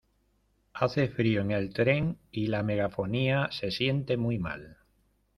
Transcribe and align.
Hace 0.73 1.07
frío 1.09 1.41
en 1.41 1.51
el 1.51 1.71
tren 1.75 2.17
y 2.31 2.47
la 2.47 2.63
megafonía 2.63 3.49
se 3.51 3.69
siente 3.69 4.17
muy 4.17 4.39
mal. 4.39 4.77